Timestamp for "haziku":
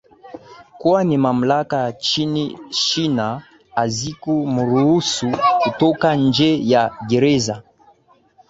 3.75-4.47